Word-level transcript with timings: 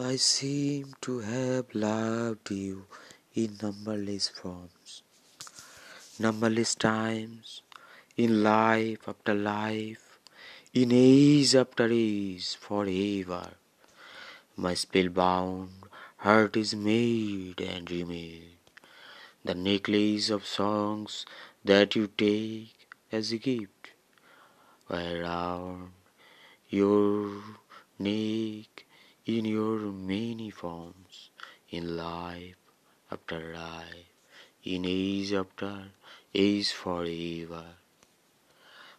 I 0.00 0.14
seem 0.14 0.94
to 1.00 1.18
have 1.18 1.74
loved 1.74 2.52
you 2.52 2.86
in 3.34 3.58
numberless 3.60 4.28
forms, 4.28 5.02
numberless 6.20 6.76
times, 6.76 7.62
in 8.16 8.44
life 8.44 9.08
after 9.08 9.34
life, 9.34 10.20
in 10.72 10.92
age 10.92 11.56
after 11.56 11.88
age, 11.90 12.54
forever. 12.54 13.54
My 14.56 14.74
spellbound 14.74 15.70
heart 16.18 16.56
is 16.56 16.76
made 16.76 17.60
and 17.60 17.90
remade, 17.90 18.58
the 19.44 19.56
necklace 19.56 20.30
of 20.30 20.46
songs 20.46 21.26
that 21.64 21.96
you 21.96 22.06
take 22.06 22.86
as 23.10 23.32
a 23.32 23.38
gift, 23.38 23.90
around 24.88 25.90
your 26.70 27.42
neck 27.98 28.84
in 29.28 29.44
your 29.44 29.80
many 29.92 30.48
forms, 30.48 31.28
in 31.68 31.98
life 31.98 32.56
after 33.12 33.52
life, 33.52 34.08
in 34.64 34.86
age 34.86 35.34
after 35.34 35.72
age 36.34 36.72
forever. 36.72 37.66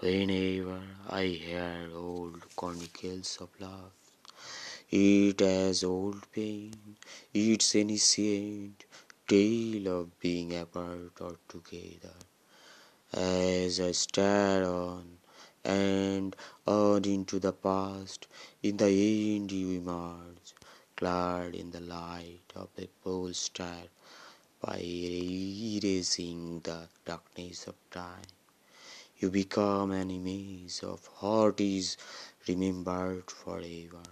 Whenever 0.00 0.82
I 1.08 1.24
hear 1.24 1.88
old 1.94 2.54
chronicles 2.54 3.38
of 3.40 3.48
love, 3.60 3.92
it 4.90 5.40
has 5.40 5.84
old 5.84 6.30
pain, 6.32 6.96
its 7.32 7.74
ancient 7.76 8.84
tale 9.26 9.88
of 10.00 10.20
being 10.20 10.54
apart 10.54 11.18
or 11.22 11.36
together. 11.48 12.18
As 13.14 13.80
I 13.80 13.92
stare 13.92 14.66
on 14.66 15.19
and 15.64 16.34
on 16.66 17.04
into 17.04 17.38
the 17.38 17.52
past. 17.52 18.26
In 18.62 18.76
the 18.78 19.36
end, 19.36 19.52
you 19.52 19.80
emerge, 19.80 20.54
clad 20.96 21.54
in 21.54 21.70
the 21.70 21.80
light 21.80 22.52
of 22.56 22.68
a 22.78 22.88
pole 23.02 23.32
star, 23.32 23.84
by 24.60 24.78
erasing 24.78 26.60
the 26.60 26.88
darkness 27.04 27.66
of 27.66 27.74
time. 27.90 28.30
You 29.18 29.30
become 29.30 29.90
an 29.90 30.10
image 30.10 30.82
of 30.82 31.06
what 31.18 31.60
is 31.60 31.96
remembered 32.48 33.30
forever. 33.30 34.02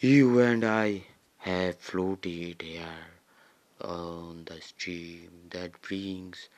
You 0.00 0.40
and 0.40 0.64
I 0.64 1.02
have 1.38 1.78
floated 1.78 2.62
here 2.62 3.06
on 3.80 4.44
the 4.44 4.60
stream 4.60 5.48
that 5.50 5.80
brings 5.82 6.48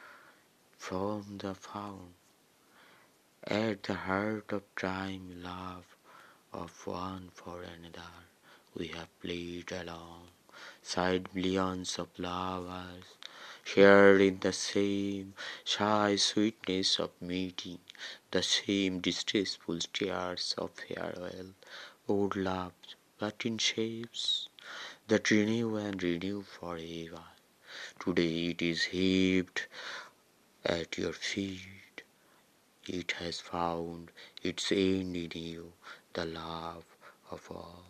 from 0.76 1.38
the 1.38 1.54
fount 1.54 2.17
at 3.48 3.82
the 3.84 3.94
heart 3.94 4.52
of 4.52 4.62
time, 4.76 5.42
love 5.42 5.96
of 6.52 6.86
one 6.86 7.30
for 7.34 7.62
another, 7.62 8.12
we 8.76 8.88
have 8.88 9.08
played 9.20 9.72
along, 9.72 10.28
side 10.82 11.28
billions 11.32 11.98
of 11.98 12.08
lovers, 12.18 13.04
shared 13.64 14.20
in 14.20 14.38
the 14.40 14.52
same 14.52 15.32
shy 15.64 16.14
sweetness 16.14 16.98
of 17.00 17.10
meeting, 17.22 17.78
the 18.30 18.42
same 18.42 19.00
distressful 19.00 19.78
tears 19.94 20.54
of 20.58 20.70
farewell, 20.72 21.54
old 22.06 22.36
loves, 22.36 22.96
but 23.18 23.46
in 23.46 23.56
shapes 23.56 24.48
that 25.08 25.30
renew 25.30 25.74
and 25.76 26.02
renew 26.02 26.42
forever. 26.42 27.24
Today 27.98 28.48
it 28.48 28.60
is 28.60 28.84
heaped 28.84 29.66
at 30.66 30.98
your 30.98 31.14
feet 31.14 31.87
it 32.88 33.12
has 33.12 33.40
found 33.40 34.10
its 34.42 34.72
end 34.72 35.16
in 35.16 35.30
you, 35.34 35.72
the 36.12 36.24
love 36.24 36.84
of 37.30 37.50
all. 37.50 37.84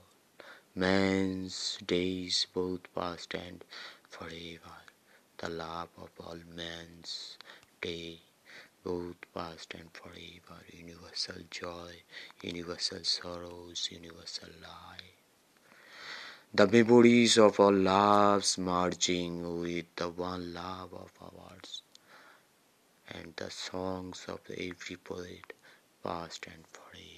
Man's 0.75 1.79
days 1.87 2.47
both 2.53 2.93
past 2.95 3.35
and 3.35 3.65
forever, 4.09 4.79
the 5.39 5.49
love 5.49 5.89
of 5.99 6.11
all 6.19 6.39
man's 6.55 7.39
day, 7.81 8.19
both 8.85 9.17
past 9.35 9.75
and 9.75 9.91
forever, 9.93 10.63
universal 10.73 11.43
joy, 11.51 11.93
universal 12.43 13.05
sorrows, 13.05 13.89
universal 13.93 14.51
life. 14.61 15.19
The 16.55 16.67
memories 16.67 17.39
of 17.39 17.61
all 17.61 17.73
loves 17.73 18.59
merging 18.59 19.61
with 19.61 19.87
the 19.97 20.09
one 20.09 20.55
love 20.55 20.93
of 20.95 21.13
ours 21.21 21.83
and 23.11 23.35
the 23.37 23.51
songs 23.51 24.25
of 24.29 24.41
every 24.51 24.97
poet, 24.97 25.53
past 26.03 26.47
and 26.47 26.67
forever. 26.73 27.18